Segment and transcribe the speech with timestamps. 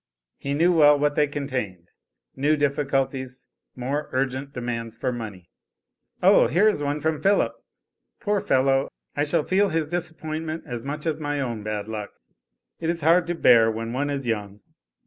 [0.39, 1.89] He knew well what they contained,
[2.35, 3.43] new difficulties,
[3.75, 5.51] more urgent demands for money.
[6.23, 7.53] "Oh, here is one from Philip.
[8.19, 8.89] Poor fellow.
[9.15, 12.09] I shall feel his disappointment as much as my own bad luck.
[12.79, 14.61] It is hard to bear when one is young."